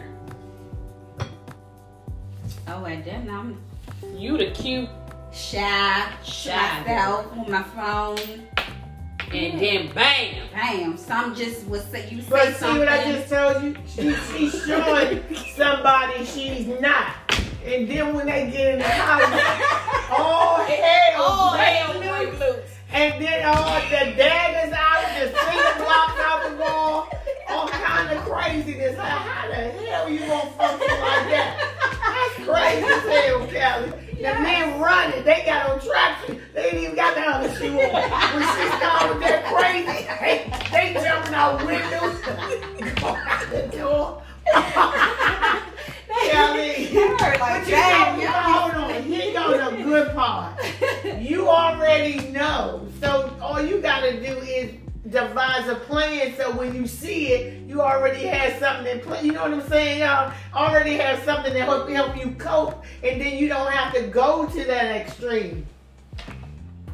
Oh, 2.69 2.85
at 2.87 3.04
dinner, 3.04 3.33
I'm 3.33 3.59
You 4.16 4.38
the 4.38 4.50
cute 4.52 4.88
shy, 5.33 6.06
Shy. 6.25 6.80
myself 6.80 7.33
on 7.33 7.50
my 7.50 7.62
phone. 7.62 8.47
and 9.33 9.61
then 9.61 9.92
bam. 9.92 10.49
Bam, 10.52 10.97
some 10.97 11.35
just 11.35 11.66
would 11.66 11.83
say 11.90 12.09
you 12.11 12.23
say 12.23 12.28
But 12.30 12.47
see 12.49 12.52
something. 12.54 12.78
what 12.80 12.88
I 12.88 13.12
just 13.12 13.28
told 13.28 13.62
you? 13.64 13.76
She, 13.87 14.14
she's 14.14 14.64
showing 14.64 15.23
somebody 15.56 16.25
she's 16.25 16.66
not. 16.80 17.14
And 17.64 17.88
then 17.88 18.14
when 18.14 18.26
they 18.26 18.50
get 18.50 18.75
in 18.75 18.78
the 18.78 18.85
house, 18.85 20.11
all 20.18 20.59
hell, 20.64 21.14
Oh 21.16 21.56
hell 21.59 21.94
loose. 22.28 22.38
loose. 22.40 22.71
And 22.92 23.25
then 23.25 23.44
all 23.47 23.80
the 23.90 24.14
daggers 24.16 24.73
out, 24.73 25.02
the 25.18 25.26
cinder 25.37 25.85
blocks 25.85 26.21
out 26.21 26.50
the 26.50 26.56
wall, 26.62 27.09
all 27.49 27.68
kind 27.68 28.16
of 28.16 28.25
craziness. 28.25 28.97
Like, 28.97 29.09
how 29.09 29.49
the 29.49 29.54
hell 29.54 30.09
you 30.09 30.21
gonna 30.21 30.50
function 30.50 31.00
like 31.00 31.28
that? 31.30 31.71
Crazy 32.45 32.85
as 32.85 33.03
hell, 33.03 33.47
Kelly. 33.49 33.93
The 34.17 34.23
men 34.23 34.81
running, 34.81 35.25
they 35.25 35.43
got 35.47 35.71
on 35.71 35.81
traction. 35.81 36.41
They 36.55 36.67
ain't 36.67 36.75
even 36.75 36.95
got 36.97 37.15
the 37.15 37.23
other 37.23 37.55
shoe 37.57 37.73
on. 37.73 38.11
When 38.35 38.43
she 38.55 38.77
started 38.77 39.15
with 39.15 39.21
that 39.29 39.45
crazy, 39.53 40.07
they, 40.21 40.45
they 40.71 40.93
jumping 41.03 41.35
out 41.35 41.65
windows, 41.65 42.21
going 43.01 43.21
out 43.21 43.51
the 43.51 43.77
door. 43.77 44.23
Kelly, 46.31 46.95
like, 46.95 47.39
but 47.39 47.67
you 47.67 47.75
damn, 47.75 48.19
know, 48.19 48.25
y'all. 48.25 48.33
hold 48.33 48.75
on. 48.75 49.03
Here 49.03 49.33
goes 49.33 49.71
the 49.71 49.83
good 49.83 50.15
part. 50.15 50.61
You 51.21 51.49
already 51.49 52.29
know. 52.31 52.87
So 53.01 53.37
all 53.41 53.61
you 53.61 53.81
gotta 53.81 54.13
do 54.21 54.39
is 54.41 54.71
devise 55.11 55.68
a 55.68 55.75
plan 55.75 56.34
so 56.37 56.50
when 56.56 56.75
you 56.75 56.87
see 56.87 57.26
it, 57.28 57.68
you 57.68 57.82
already 57.82 58.25
have 58.26 58.58
something 58.58 58.87
in 58.87 59.00
place. 59.00 59.23
You 59.23 59.32
know 59.32 59.42
what 59.42 59.52
I'm 59.52 59.68
saying, 59.68 60.00
y'all? 60.00 60.32
Already 60.54 60.94
have 60.94 61.23
something 61.25 61.52
to 61.52 61.62
help 61.62 61.88
help 61.88 62.16
you 62.16 62.30
cope, 62.32 62.84
and 63.02 63.20
then 63.20 63.37
you 63.37 63.49
don't 63.49 63.70
have 63.70 63.92
to 63.94 64.02
go 64.08 64.46
to 64.46 64.64
that 64.64 64.87
extreme. 64.96 65.66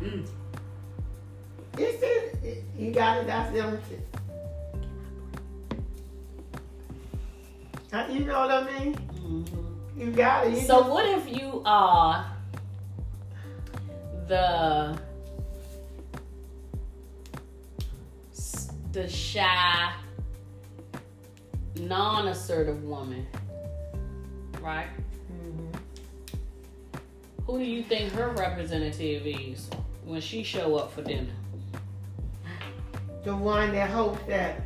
Mm. 0.01 0.27
This 1.73 2.03
is 2.03 2.65
you 2.77 2.91
got 2.93 3.19
it. 3.19 3.27
That's 3.27 3.53
the 3.53 3.61
only 3.61 3.79
thing. 3.79 4.03
Uh, 7.93 8.07
You 8.11 8.21
know 8.25 8.39
what 8.41 8.51
I 8.51 8.79
mean? 8.79 8.95
Mhm. 8.95 9.99
You 9.99 10.11
got 10.13 10.47
it. 10.47 10.55
You 10.55 10.61
So 10.61 10.79
just- 10.81 10.91
what 10.91 11.07
if 11.07 11.29
you 11.29 11.63
are 11.65 12.25
the 14.29 14.99
the 18.93 19.09
shy, 19.09 19.93
non-assertive 21.77 22.83
woman, 22.85 23.27
right? 24.61 24.89
Mhm. 25.33 25.79
Who 27.47 27.59
do 27.59 27.65
you 27.65 27.83
think 27.83 28.13
her 28.13 28.31
representative 28.31 29.27
is 29.27 29.71
when 30.05 30.21
she 30.21 30.43
show 30.43 30.77
up 30.77 30.93
for 30.93 31.03
dinner? 31.03 31.33
the 33.23 33.37
one 33.37 33.71
that 33.73 33.91
hopes 33.91 34.19
that 34.27 34.63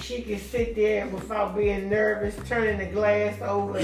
she 0.00 0.22
can 0.22 0.38
sit 0.38 0.74
there 0.74 1.06
without 1.08 1.54
being 1.54 1.90
nervous, 1.90 2.34
turning 2.48 2.78
the 2.78 2.86
glass 2.86 3.38
over, 3.42 3.78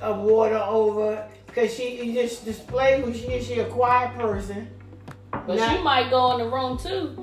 of 0.00 0.18
water 0.20 0.54
over, 0.56 1.26
because 1.48 1.74
she 1.74 2.14
just 2.14 2.44
display 2.44 3.02
who 3.02 3.12
she 3.12 3.26
is. 3.26 3.44
She 3.44 3.58
a 3.58 3.64
quiet 3.64 4.16
person. 4.16 4.68
But 5.32 5.56
Not- 5.56 5.76
she 5.76 5.82
might 5.82 6.10
go 6.10 6.30
in 6.38 6.38
the 6.44 6.48
room 6.48 6.78
too 6.78 7.16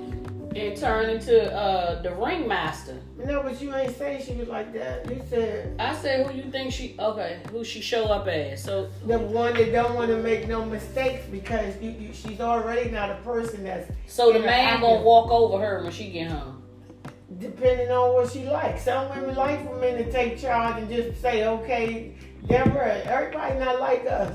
and 0.56 0.76
turn 0.78 1.10
into 1.10 1.54
uh, 1.54 2.02
the 2.02 2.14
ringmaster. 2.14 3.02
No, 3.18 3.42
but 3.44 3.62
you 3.62 3.74
ain't 3.76 3.96
say 3.98 4.22
she 4.26 4.34
was 4.34 4.48
like 4.48 4.74
that. 4.74 5.10
You 5.10 5.22
said 5.30 5.76
I 5.80 5.96
said, 5.96 6.26
who 6.28 6.34
you 6.36 6.52
think 6.52 6.74
she? 6.74 6.96
Okay, 7.00 7.40
who 7.52 7.64
she 7.64 7.82
show 7.82 8.06
up 8.06 8.28
as? 8.28 8.64
So 8.64 8.90
the 9.06 9.18
one 9.20 9.54
that 9.54 9.72
don't 9.72 9.96
want 9.96 10.10
to 10.10 10.18
make 10.18 10.48
no 10.48 10.66
mistakes 10.66 11.26
because 11.32 11.80
you, 11.82 11.92
you, 11.92 12.14
she's 12.14 12.42
already 12.42 12.90
not 12.90 13.10
a 13.12 13.16
person 13.24 13.64
that's 13.64 13.92
So 14.08 14.34
the 14.34 14.40
man 14.40 14.82
gonna 14.82 15.02
walk 15.02 15.32
over 15.32 15.64
her 15.64 15.84
when 15.84 15.92
she 15.92 16.10
get 16.12 16.30
home. 16.32 16.62
depending 17.40 17.90
on 17.92 18.14
what 18.14 18.30
she 18.32 18.44
likes. 18.46 18.84
Some 18.84 19.10
women 19.10 19.36
like 19.36 19.66
for 19.66 19.76
men 19.78 19.98
to 20.04 20.12
take 20.12 20.38
charge 20.40 20.78
and 20.82 20.90
just 20.90 21.22
say, 21.22 21.48
okay, 21.48 22.14
Deborah, 22.48 23.02
everybody 23.06 23.58
not 23.60 23.80
like 23.80 24.06
us. 24.06 24.34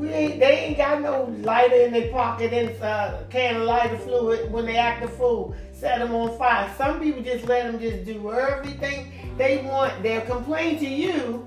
We 0.00 0.08
ain't, 0.08 0.40
they 0.40 0.60
ain't 0.60 0.78
got 0.78 1.02
no 1.02 1.24
lighter 1.42 1.74
in 1.76 1.92
their 1.92 2.10
pocket 2.10 2.54
and 2.54 2.82
uh, 2.82 3.18
can 3.28 3.56
of 3.56 3.62
lighter 3.64 3.98
fluid 3.98 4.50
when 4.50 4.64
they 4.64 4.78
act 4.78 5.04
a 5.04 5.08
fool. 5.08 5.54
Set 5.74 5.98
them 5.98 6.14
on 6.14 6.38
fire. 6.38 6.72
Some 6.78 7.00
people 7.00 7.22
just 7.22 7.44
let 7.44 7.70
them 7.70 7.78
just 7.78 8.06
do 8.06 8.32
everything 8.32 9.12
they 9.36 9.58
want. 9.58 10.02
They'll 10.02 10.22
complain 10.22 10.78
to 10.78 10.88
you. 10.88 11.46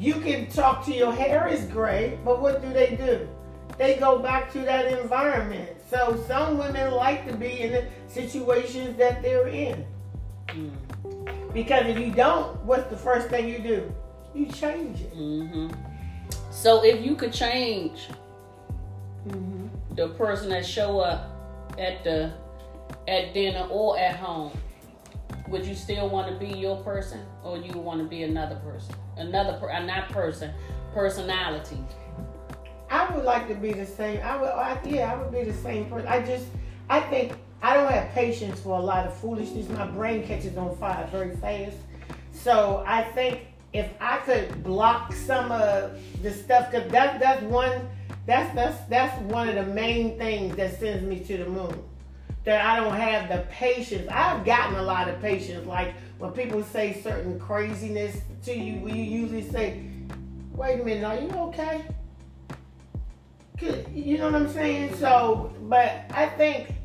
You 0.00 0.14
can 0.14 0.50
talk 0.50 0.84
to 0.86 0.92
your 0.92 1.12
hair 1.12 1.46
is 1.46 1.64
gray, 1.66 2.18
but 2.24 2.42
what 2.42 2.60
do 2.60 2.72
they 2.72 2.96
do? 2.96 3.28
They 3.78 3.94
go 3.94 4.18
back 4.18 4.52
to 4.54 4.58
that 4.62 4.86
environment. 4.98 5.70
So 5.88 6.20
some 6.26 6.58
women 6.58 6.90
like 6.90 7.24
to 7.28 7.36
be 7.36 7.60
in 7.60 7.70
the 7.70 7.84
situations 8.08 8.98
that 8.98 9.22
they're 9.22 9.46
in. 9.46 9.86
Mm. 10.48 11.52
Because 11.54 11.86
if 11.86 12.00
you 12.00 12.10
don't, 12.10 12.60
what's 12.64 12.90
the 12.90 12.96
first 12.96 13.28
thing 13.28 13.46
you 13.46 13.60
do? 13.60 13.94
You 14.34 14.46
change 14.46 15.02
it. 15.02 15.12
hmm 15.14 15.68
So 16.56 16.82
if 16.82 17.04
you 17.04 17.14
could 17.16 17.34
change 17.34 18.08
Mm-hmm. 19.28 19.66
the 19.94 20.08
person 20.10 20.48
that 20.48 20.64
show 20.64 21.00
up 21.00 21.30
at 21.78 22.02
the 22.02 22.32
at 23.06 23.34
dinner 23.34 23.66
or 23.70 23.98
at 23.98 24.16
home, 24.16 24.52
would 25.48 25.66
you 25.66 25.74
still 25.74 26.08
want 26.08 26.28
to 26.28 26.34
be 26.38 26.58
your 26.58 26.76
person, 26.82 27.20
or 27.44 27.58
you 27.58 27.78
want 27.78 28.00
to 28.00 28.06
be 28.06 28.22
another 28.22 28.54
person, 28.56 28.94
another 29.18 29.58
per, 29.58 29.70
uh, 29.70 29.80
not 29.80 30.08
person, 30.08 30.50
personality? 30.94 31.76
I 32.88 33.14
would 33.14 33.24
like 33.24 33.48
to 33.48 33.54
be 33.54 33.72
the 33.74 33.84
same. 33.84 34.20
I 34.22 34.40
would, 34.40 34.48
I, 34.48 34.80
yeah, 34.86 35.12
I 35.12 35.22
would 35.22 35.32
be 35.32 35.42
the 35.42 35.58
same 35.58 35.90
person. 35.90 36.08
I 36.08 36.24
just, 36.24 36.46
I 36.88 37.00
think 37.00 37.32
I 37.62 37.74
don't 37.74 37.90
have 37.90 38.08
patience 38.12 38.60
for 38.60 38.78
a 38.78 38.82
lot 38.82 39.06
of 39.06 39.14
foolishness. 39.14 39.68
My 39.68 39.86
brain 39.86 40.26
catches 40.26 40.56
on 40.56 40.74
fire 40.76 41.06
very 41.12 41.36
fast. 41.36 41.76
So 42.32 42.82
I 42.86 43.02
think 43.02 43.40
if 43.76 43.90
I 44.00 44.18
could 44.18 44.62
block 44.64 45.12
some 45.12 45.52
of 45.52 45.98
the 46.22 46.32
stuff, 46.32 46.70
cause 46.72 46.90
that 46.90 47.20
that's 47.20 47.42
one, 47.42 47.88
that's 48.26 48.54
that's 48.54 48.80
that's 48.88 49.20
one 49.22 49.48
of 49.48 49.54
the 49.54 49.72
main 49.72 50.18
things 50.18 50.56
that 50.56 50.78
sends 50.78 51.02
me 51.04 51.20
to 51.20 51.38
the 51.38 51.46
moon. 51.46 51.82
that 52.44 52.64
I 52.64 52.76
don't 52.76 52.94
have 52.94 53.28
the 53.28 53.44
patience. 53.50 54.08
I've 54.10 54.44
gotten 54.44 54.76
a 54.76 54.82
lot 54.82 55.08
of 55.08 55.20
patience. 55.20 55.66
Like 55.66 55.94
when 56.18 56.30
people 56.32 56.62
say 56.62 57.00
certain 57.02 57.38
craziness 57.40 58.16
to 58.44 58.54
you, 58.56 58.88
you 58.88 59.02
usually 59.02 59.42
say, 59.50 59.82
"Wait 60.54 60.80
a 60.80 60.84
minute, 60.84 61.04
are 61.04 61.20
you 61.20 61.30
okay?" 61.48 61.84
You 63.94 64.18
know 64.18 64.26
what 64.26 64.34
I'm 64.34 64.52
saying? 64.52 64.96
So, 64.96 65.52
but 65.62 66.04
I 66.10 66.26
think 66.26 66.75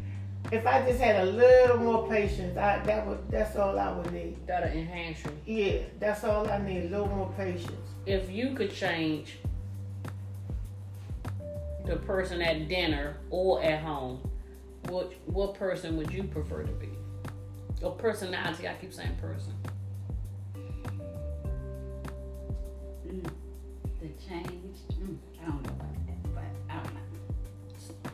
if 0.51 0.67
I 0.67 0.85
just 0.85 0.99
had 0.99 1.27
a 1.27 1.31
little 1.31 1.77
more 1.77 2.07
patience, 2.09 2.57
I 2.57 2.79
that 2.79 3.07
would 3.07 3.19
that's 3.29 3.55
all 3.55 3.77
I 3.77 3.91
would 3.91 4.11
need. 4.11 4.35
That'll 4.47 4.69
enhance 4.69 5.19
you. 5.23 5.55
Yeah, 5.55 5.81
that's 5.99 6.23
all 6.23 6.49
I 6.49 6.57
need. 6.57 6.85
A 6.85 6.89
little 6.89 7.07
more 7.07 7.33
patience. 7.37 7.71
If 8.05 8.29
you 8.29 8.53
could 8.53 8.73
change 8.73 9.37
the 11.85 11.95
person 11.97 12.41
at 12.41 12.67
dinner 12.67 13.17
or 13.29 13.63
at 13.63 13.81
home, 13.81 14.29
what 14.89 15.13
what 15.25 15.53
person 15.53 15.95
would 15.97 16.11
you 16.11 16.23
prefer 16.23 16.63
to 16.63 16.71
be? 16.73 16.89
Or 17.81 17.91
personality? 17.91 18.67
I 18.67 18.73
keep 18.73 18.93
saying 18.93 19.15
person. 19.21 19.53
Mm. 23.07 23.29
The 24.01 24.07
change. 24.27 24.77
Mm. 24.99 25.17
I 25.41 25.45
don't 25.45 25.63
know 25.63 25.69
about 25.69 26.07
that, 26.07 26.33
but 26.35 26.43
I 26.69 26.83
don't 26.83 26.93
know. 26.93 28.11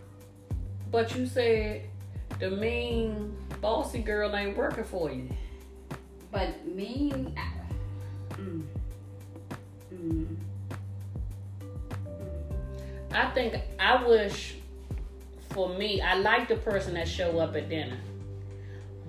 But 0.92 1.16
you 1.16 1.26
said 1.26 1.90
the 2.40 2.52
mean 2.52 3.36
bossy 3.62 4.00
girl 4.00 4.36
ain't 4.36 4.58
working 4.58 4.84
for 4.84 5.12
you. 5.12 5.30
But 6.32 6.66
mean. 6.68 7.34
I- 7.38 7.54
Mm. 8.40 8.64
Mm. 9.92 10.36
I 13.12 13.32
think 13.32 13.56
I 13.80 14.06
wish 14.06 14.58
for 15.50 15.70
me, 15.70 16.02
I 16.02 16.16
like 16.16 16.48
the 16.48 16.58
person 16.58 16.94
that 16.94 17.08
show 17.08 17.40
up 17.40 17.56
at 17.56 17.68
dinner. 17.70 17.98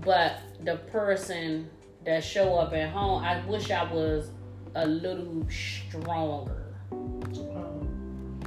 But 0.02 0.38
the 0.64 0.76
person 0.76 1.68
that 2.06 2.24
show 2.24 2.54
up 2.54 2.72
at 2.72 2.88
home, 2.88 3.22
I 3.22 3.44
wish 3.46 3.70
I 3.70 3.92
was 3.92 4.30
a 4.74 4.86
little 4.86 5.46
stronger. 5.50 6.74
Um, 6.90 8.40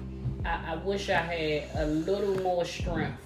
I, 0.44 0.74
I 0.74 0.76
wish 0.78 1.12
I 1.12 1.18
had 1.22 1.70
a 1.76 1.86
little 1.86 2.42
more 2.42 2.66
strength. 2.66 3.22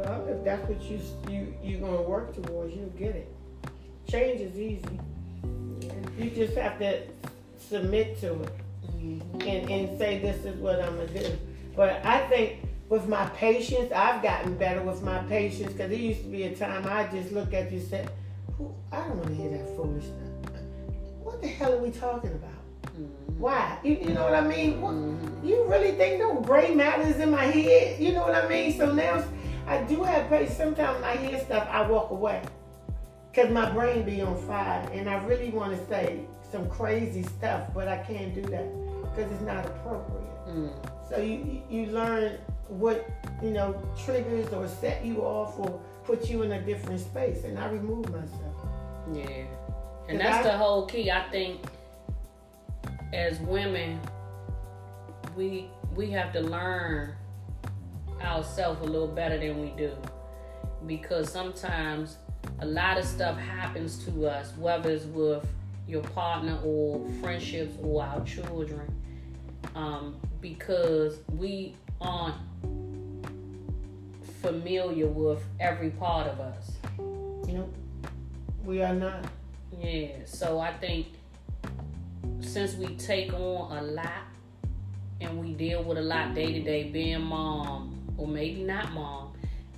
Well, 0.00 0.26
if 0.28 0.44
that's 0.44 0.68
what 0.68 0.82
you 0.82 1.00
you 1.28 1.54
you're 1.62 1.80
gonna 1.80 2.02
work 2.02 2.34
towards, 2.34 2.74
you'll 2.74 2.88
get 2.90 3.16
it. 3.16 3.32
Change 4.08 4.40
is 4.40 4.58
easy. 4.58 5.00
You 6.18 6.30
just 6.30 6.56
have 6.56 6.78
to 6.78 7.02
submit 7.58 8.20
to 8.20 8.42
it. 8.42 8.52
Mm-hmm. 9.00 9.48
and, 9.48 9.70
and 9.70 9.98
say 9.98 10.18
this 10.18 10.44
is 10.44 10.56
what 10.56 10.80
I'm 10.80 10.96
gonna 10.96 11.06
do. 11.06 11.38
But 11.74 12.04
I 12.04 12.26
think 12.28 12.58
with 12.88 13.08
my 13.08 13.26
patience, 13.30 13.92
I've 13.92 14.22
gotten 14.22 14.56
better 14.56 14.82
with 14.82 15.02
my 15.02 15.18
patience 15.20 15.72
because 15.72 15.90
there 15.90 15.98
used 15.98 16.22
to 16.22 16.28
be 16.28 16.42
a 16.44 16.54
time 16.54 16.86
I 16.86 17.04
just 17.06 17.32
look 17.32 17.54
at 17.54 17.70
you 17.70 17.78
and 17.78 17.88
say, 17.88 18.06
"Who- 18.58 18.74
I 18.92 18.98
don't 18.98 19.16
want 19.16 19.28
to 19.28 19.34
hear 19.34 19.50
that 19.50 19.76
foolishness. 19.76 20.28
What 21.22 21.40
the 21.40 21.48
hell 21.48 21.74
are 21.74 21.78
we 21.78 21.90
talking 21.90 22.32
about? 22.32 22.50
Mm-hmm. 22.86 23.38
Why? 23.38 23.78
You, 23.84 23.92
you 23.92 24.10
know 24.10 24.24
what 24.24 24.34
I 24.34 24.46
mean? 24.46 24.80
What, 24.80 24.94
mm-hmm. 24.94 25.46
you 25.46 25.64
really 25.64 25.92
think 25.92 26.18
no 26.18 26.40
gray 26.40 26.74
matters 26.74 27.16
in 27.16 27.30
my 27.30 27.44
head? 27.44 28.00
You 28.00 28.12
know 28.12 28.22
what 28.22 28.34
I 28.34 28.48
mean? 28.48 28.76
So 28.76 28.92
now 28.92 29.22
I 29.70 29.84
do 29.84 30.02
have 30.02 30.28
patience. 30.28 30.56
Sometimes 30.56 30.96
when 30.96 31.04
I 31.04 31.16
hear 31.16 31.38
stuff, 31.38 31.68
I 31.70 31.88
walk 31.88 32.10
away 32.10 32.42
because 33.30 33.52
my 33.52 33.70
brain 33.70 34.04
be 34.04 34.20
on 34.20 34.36
fire 34.44 34.84
and 34.92 35.08
I 35.08 35.24
really 35.24 35.50
want 35.50 35.78
to 35.78 35.86
say 35.86 36.22
some 36.50 36.68
crazy 36.68 37.22
stuff, 37.22 37.68
but 37.72 37.86
I 37.86 37.98
can't 37.98 38.34
do 38.34 38.42
that 38.42 38.66
because 39.02 39.30
it's 39.30 39.42
not 39.42 39.64
appropriate. 39.64 40.46
Mm. 40.48 40.72
So 41.08 41.18
you 41.18 41.62
you 41.70 41.86
learn 41.86 42.38
what 42.66 43.08
you 43.40 43.50
know 43.50 43.80
triggers 44.04 44.52
or 44.52 44.66
set 44.66 45.04
you 45.04 45.22
off 45.22 45.56
or 45.56 45.80
put 46.02 46.28
you 46.28 46.42
in 46.42 46.50
a 46.50 46.60
different 46.60 46.98
space, 46.98 47.44
and 47.44 47.56
I 47.56 47.68
remove 47.68 48.10
myself. 48.10 48.56
Yeah. 49.12 49.44
And 50.08 50.18
that's 50.18 50.44
I- 50.44 50.50
the 50.50 50.58
whole 50.58 50.86
key. 50.86 51.12
I 51.12 51.30
think 51.30 51.60
as 53.12 53.38
women, 53.38 54.00
we 55.36 55.70
we 55.94 56.10
have 56.10 56.32
to 56.32 56.40
learn 56.40 57.14
ourselves 58.22 58.80
a 58.80 58.84
little 58.84 59.08
better 59.08 59.38
than 59.38 59.60
we 59.60 59.70
do. 59.76 59.92
Because 60.86 61.30
sometimes 61.30 62.16
a 62.60 62.66
lot 62.66 62.98
of 62.98 63.04
stuff 63.04 63.36
happens 63.36 64.04
to 64.04 64.26
us, 64.26 64.52
whether 64.56 64.90
it's 64.90 65.04
with 65.04 65.46
your 65.86 66.02
partner 66.02 66.58
or 66.64 67.06
friendships 67.20 67.74
or 67.82 68.02
our 68.02 68.24
children, 68.24 68.94
um, 69.74 70.16
because 70.40 71.18
we 71.36 71.74
aren't 72.00 72.36
familiar 74.40 75.06
with 75.06 75.42
every 75.58 75.90
part 75.90 76.26
of 76.26 76.40
us. 76.40 76.72
You 76.98 77.58
know, 77.58 77.68
we 78.64 78.82
are 78.82 78.94
not. 78.94 79.24
Yeah, 79.80 80.08
so 80.24 80.58
I 80.58 80.72
think 80.74 81.08
since 82.40 82.74
we 82.74 82.94
take 82.96 83.32
on 83.32 83.76
a 83.76 83.82
lot 83.82 84.24
and 85.20 85.38
we 85.38 85.52
deal 85.52 85.82
with 85.82 85.98
a 85.98 86.02
lot 86.02 86.34
day 86.34 86.52
to 86.52 86.60
day, 86.62 86.84
being 86.84 87.22
mom 87.22 87.99
or 88.20 88.28
maybe 88.28 88.62
not 88.62 88.92
mom, 88.92 89.32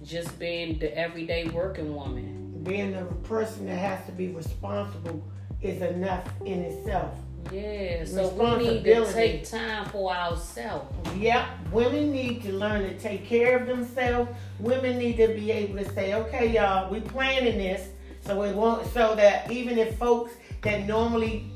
just 0.04 0.36
being 0.38 0.78
the 0.78 0.96
everyday 0.98 1.48
working 1.48 1.94
woman. 1.94 2.60
Being 2.64 2.94
a 2.94 3.04
person 3.04 3.66
that 3.66 3.76
has 3.76 4.04
to 4.06 4.12
be 4.12 4.28
responsible 4.28 5.22
is 5.60 5.80
enough 5.80 6.28
in 6.44 6.60
itself. 6.60 7.14
Yeah, 7.52 8.04
so 8.04 8.28
we 8.28 8.64
need 8.64 8.84
to 8.84 9.12
take 9.12 9.48
time 9.48 9.88
for 9.90 10.12
ourselves. 10.12 10.94
Yep, 11.16 11.46
women 11.72 12.12
need 12.12 12.42
to 12.42 12.52
learn 12.52 12.82
to 12.82 12.98
take 12.98 13.26
care 13.26 13.58
of 13.58 13.66
themselves. 13.66 14.30
Women 14.60 14.98
need 14.98 15.16
to 15.16 15.28
be 15.28 15.50
able 15.50 15.78
to 15.78 15.92
say, 15.92 16.14
okay, 16.14 16.52
y'all, 16.52 16.90
we 16.90 17.00
planning 17.00 17.58
this, 17.58 17.88
so 18.24 18.42
it 18.42 18.54
won't, 18.54 18.86
so 18.92 19.14
that 19.16 19.50
even 19.50 19.78
if 19.78 19.98
folks 19.98 20.32
that 20.62 20.86
normally 20.86 21.50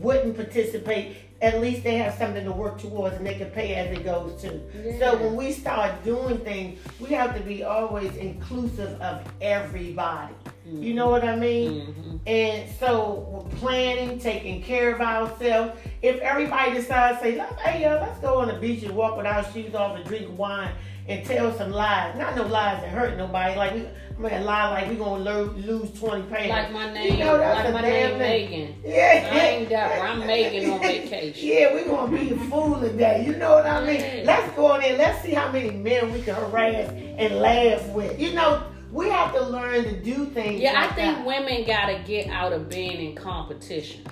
wouldn't 0.00 0.34
participate, 0.34 1.16
at 1.42 1.60
least 1.60 1.82
they 1.82 1.96
have 1.96 2.14
something 2.14 2.44
to 2.44 2.52
work 2.52 2.78
towards 2.80 3.16
and 3.16 3.26
they 3.26 3.34
can 3.34 3.50
pay 3.50 3.74
as 3.74 3.90
it 3.98 4.04
goes 4.04 4.40
too. 4.40 4.62
Yeah. 4.84 4.98
So 5.00 5.16
when 5.18 5.34
we 5.34 5.52
start 5.52 6.02
doing 6.04 6.38
things, 6.38 6.78
we 7.00 7.08
have 7.10 7.34
to 7.36 7.42
be 7.42 7.64
always 7.64 8.14
inclusive 8.16 8.98
of 9.00 9.20
everybody. 9.40 10.32
You 10.64 10.94
know 10.94 11.10
what 11.10 11.24
I 11.24 11.34
mean? 11.34 11.80
Mhm. 11.88 12.20
And 12.26 12.70
so 12.78 13.26
we're 13.28 13.56
planning, 13.58 14.20
taking 14.20 14.62
care 14.62 14.94
of 14.94 15.00
ourselves. 15.00 15.72
If 16.02 16.20
everybody 16.20 16.74
decides, 16.74 17.20
say, 17.20 17.36
"Let's- 17.36 17.60
hey, 17.60 17.82
yo, 17.82 17.96
let's 18.00 18.18
go 18.20 18.38
on 18.40 18.46
the 18.46 18.54
beach 18.54 18.84
and 18.84 18.94
walk 18.94 19.16
with 19.16 19.26
our 19.26 19.44
shoes 19.52 19.74
off 19.74 19.96
and 19.96 20.04
drink 20.04 20.28
wine 20.38 20.70
and 21.08 21.26
tell 21.26 21.52
some 21.58 21.72
lies. 21.72 22.16
Not 22.16 22.36
no 22.36 22.44
lies 22.44 22.80
that 22.80 22.90
hurt 22.90 23.18
nobody. 23.18 23.56
Like 23.56 23.74
we, 23.74 23.82
I 24.24 24.36
mean, 24.36 24.44
lie 24.44 24.70
like 24.70 24.88
we 24.88 24.96
gonna 24.96 25.24
lo- 25.24 25.54
lose 25.56 25.90
twenty 25.98 26.22
pounds. 26.22 26.48
Like 26.48 26.72
my 26.72 26.92
name, 26.92 27.12
You 27.12 27.24
know, 27.24 27.38
that's 27.38 27.64
like 27.64 27.74
my 27.74 27.80
name 27.82 28.18
thing. 28.18 28.50
Megan. 28.50 28.74
Yeah, 28.84 29.28
I 29.32 29.38
ain't 29.48 29.68
that. 29.70 30.02
I'm 30.02 30.26
Megan 30.26 30.70
on 30.70 30.80
vacation. 30.80 31.48
Yeah, 31.48 31.74
we 31.74 31.82
gonna 31.84 32.16
be 32.16 32.30
a 32.30 32.36
fool 32.48 32.80
today. 32.80 33.24
You 33.26 33.36
know 33.36 33.54
what 33.54 33.66
I 33.66 33.84
mean? 33.84 34.00
Yeah. 34.00 34.22
Let's 34.24 34.54
go 34.54 34.74
in 34.76 34.82
there. 34.82 34.98
Let's 34.98 35.22
see 35.22 35.32
how 35.32 35.50
many 35.50 35.70
men 35.70 36.12
we 36.12 36.22
can 36.22 36.34
harass 36.36 36.90
and 36.90 37.40
laugh 37.40 37.88
with. 37.88 38.20
You 38.20 38.34
know, 38.34 38.62
we 38.92 39.08
have 39.08 39.34
to 39.34 39.42
learn 39.42 39.84
to 39.84 40.00
do 40.00 40.26
things. 40.26 40.60
Yeah, 40.60 40.80
I 40.80 40.94
think 40.94 41.18
that. 41.18 41.26
women 41.26 41.64
gotta 41.66 42.00
get 42.06 42.28
out 42.28 42.52
of 42.52 42.68
being 42.68 43.10
in 43.10 43.16
competition. 43.16 44.04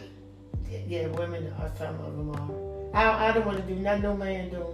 Yeah, 0.88 1.06
women 1.08 1.52
are 1.60 1.70
some 1.78 1.94
of 2.00 2.16
them 2.16 2.30
are. 2.34 2.70
I, 2.92 3.28
I 3.28 3.32
don't 3.32 3.46
want 3.46 3.58
to 3.58 3.62
do 3.62 3.76
nothing 3.76 4.02
no 4.02 4.16
man 4.16 4.50
do. 4.50 4.72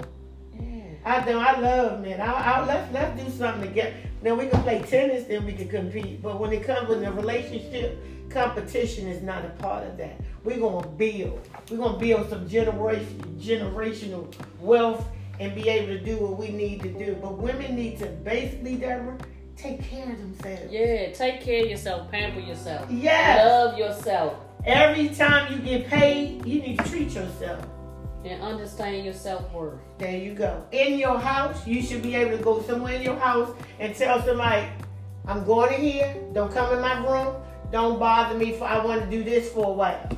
I 1.05 1.25
do. 1.25 1.39
I 1.39 1.61
love 1.61 2.01
men. 2.01 2.21
I, 2.21 2.33
I, 2.33 2.67
let's 2.67 2.93
let's 2.93 3.23
do 3.23 3.31
something 3.31 3.69
together. 3.69 3.95
Now 4.23 4.35
we 4.35 4.47
can 4.47 4.63
play 4.63 4.83
tennis, 4.83 5.25
then 5.25 5.45
we 5.45 5.53
can 5.53 5.69
compete. 5.69 6.23
But 6.23 6.41
when 6.41 6.53
it 6.53 6.65
comes 6.65 6.89
with 6.89 7.03
a 7.03 7.13
relationship, 7.13 7.99
competition 8.31 9.07
is 9.09 9.23
not 9.23 9.45
a 9.45 9.51
part 9.51 9.87
of 9.87 9.97
that. 9.99 10.21
We're 10.45 10.59
gonna 10.59 10.87
build. 10.87 11.49
We're 11.71 11.79
gonna 11.79 11.99
build 11.99 12.29
some 12.31 12.49
generation 12.49 13.39
generational 13.39 14.35
wealth 14.61 15.07
and 15.39 15.55
be 15.55 15.69
able 15.69 15.89
to 15.89 16.01
do 16.03 16.17
what 16.19 16.39
we 16.39 16.49
need 16.49 16.83
to 16.83 16.89
do. 16.89 17.17
But 17.21 17.39
women 17.39 17.77
need 17.77 17.99
to 17.99 18.07
basically, 18.07 18.77
Deborah, 18.77 19.19
take 19.57 19.83
care 19.83 20.11
of 20.11 20.19
themselves. 20.19 20.73
Yeah, 20.73 21.13
take 21.13 21.41
care 21.43 21.65
of 21.65 21.71
yourself, 21.71 22.11
pamper 22.11 22.41
yourself. 22.41 22.91
Yes. 22.91 23.45
Love 23.45 23.79
yourself 23.79 24.37
Every 24.67 25.11
time 25.11 25.53
you 25.53 25.61
get 25.61 25.87
paid, 25.87 26.45
you 26.45 26.61
need 26.61 26.79
to 26.81 26.89
treat 26.91 27.11
yourself. 27.13 27.65
And 28.25 28.43
understand 28.43 29.05
your 29.05 29.15
self 29.15 29.51
worth. 29.53 29.79
There 29.99 30.17
you 30.17 30.35
go. 30.35 30.65
In 30.73 30.99
your 30.99 31.19
house, 31.19 31.67
you 31.67 31.83
should 31.83 32.03
be 32.03 32.15
able 32.15 32.37
to 32.37 32.43
go 32.43 32.63
somewhere 32.63 32.95
in 32.95 33.03
your 33.03 33.17
house 33.17 33.55
and 33.79 33.95
tell 33.95 34.23
somebody, 34.23 34.67
I'm 35.27 35.45
going 35.45 35.75
in 35.75 35.81
here. 35.81 36.17
Don't 36.33 36.53
come 36.53 36.75
in 36.75 36.81
my 36.81 37.07
room. 37.07 37.37
Don't 37.73 37.99
bother 37.99 38.37
me 38.39 38.53
for 38.53 38.65
I 38.65 38.85
want 38.85 39.03
to 39.03 39.11
do 39.11 39.25
this 39.25 39.53
for 39.53 39.67
a 39.67 39.73
while. 39.73 40.09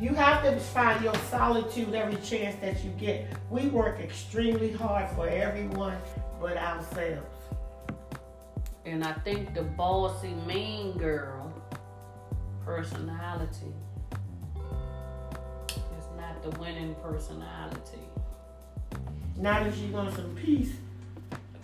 You 0.00 0.14
have 0.14 0.42
to 0.44 0.58
find 0.58 1.02
your 1.02 1.14
solitude 1.28 1.92
every 1.94 2.20
chance 2.22 2.56
that 2.60 2.84
you 2.84 2.90
get. 2.90 3.26
We 3.50 3.66
work 3.66 3.98
extremely 4.00 4.72
hard 4.72 5.08
for 5.16 5.28
everyone 5.28 5.98
but 6.40 6.56
ourselves. 6.56 7.26
And 8.84 9.04
I 9.04 9.12
think 9.12 9.54
the 9.54 9.62
bossy 9.62 10.34
mean 10.46 10.96
girl 10.96 11.52
personality 12.64 13.72
the 16.50 16.60
winning 16.60 16.94
personality. 17.02 18.00
Not 19.36 19.66
if 19.66 19.76
she 19.78 19.86
wants 19.86 20.16
some 20.16 20.34
peace. 20.34 20.72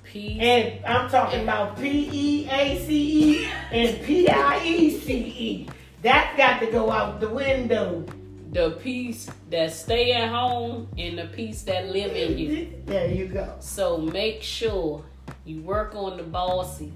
Peace. 0.03 0.38
And 0.40 0.85
I'm 0.85 1.09
talking 1.11 1.42
about 1.42 1.77
P 1.79 2.09
E 2.12 2.49
A 2.51 2.85
C 2.87 3.42
E 3.42 3.49
and 3.73 4.03
P 4.05 4.29
I 4.29 4.64
E 4.64 4.99
C 4.99 5.14
E. 5.14 5.68
That's 6.03 6.37
got 6.37 6.61
to 6.61 6.66
go 6.70 6.90
out 6.90 7.20
the 7.20 7.29
window. 7.29 8.05
the 8.55 8.70
peace 8.83 9.29
that 9.51 9.73
stay 9.73 10.12
at 10.12 10.29
home 10.29 10.87
and 10.97 11.18
the 11.18 11.25
peace 11.25 11.62
that 11.62 11.88
live 11.88 12.14
in 12.14 12.38
you. 12.38 12.73
There 12.87 13.11
you 13.11 13.27
go. 13.27 13.57
So 13.59 13.99
make 13.99 14.42
sure 14.42 15.05
you 15.44 15.61
work 15.62 15.97
on 15.97 16.16
the 16.16 16.23
bossy. 16.23 16.92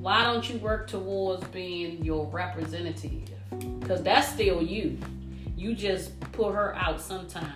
Why 0.00 0.24
don't 0.24 0.48
you 0.48 0.58
work 0.58 0.86
towards 0.86 1.44
being 1.48 2.04
your 2.04 2.26
representative? 2.26 3.30
Because 3.80 4.02
that's 4.02 4.28
still 4.28 4.62
you. 4.62 4.98
You 5.58 5.74
just 5.74 6.18
put 6.32 6.54
her 6.54 6.72
out 6.76 7.00
sometime. 7.00 7.52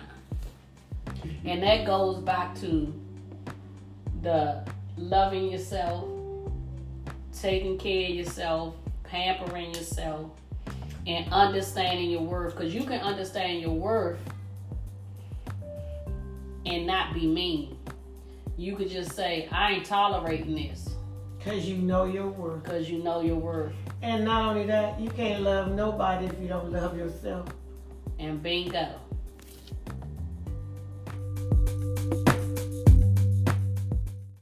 And 1.45 1.63
that 1.63 1.85
goes 1.85 2.19
back 2.19 2.53
to 2.59 2.93
the 4.21 4.61
loving 4.97 5.49
yourself, 5.49 6.09
taking 7.31 7.77
care 7.77 8.09
of 8.09 8.15
yourself, 8.15 8.75
pampering 9.05 9.73
yourself, 9.73 10.31
and 11.07 11.31
understanding 11.31 12.09
your 12.09 12.23
worth. 12.23 12.57
Because 12.57 12.75
you 12.75 12.83
can 12.83 12.99
understand 12.99 13.61
your 13.61 13.71
worth 13.71 14.19
and 16.65 16.85
not 16.85 17.13
be 17.13 17.25
mean. 17.25 17.77
You 18.57 18.75
could 18.75 18.89
just 18.89 19.13
say, 19.13 19.47
I 19.49 19.71
ain't 19.71 19.85
tolerating 19.85 20.55
this 20.55 20.89
Because 21.37 21.69
you 21.69 21.77
know 21.77 22.03
your 22.03 22.27
worth. 22.27 22.63
because 22.63 22.89
you 22.89 23.01
know 23.01 23.21
your 23.21 23.37
worth. 23.37 23.73
And 24.01 24.25
not 24.25 24.49
only 24.49 24.65
that, 24.65 24.99
you 24.99 25.09
can't 25.09 25.41
love 25.41 25.71
nobody 25.71 26.25
if 26.25 26.37
you 26.41 26.49
don't 26.49 26.69
love 26.69 26.97
yourself. 26.97 27.47
And 28.23 28.41
bingo. 28.41 29.02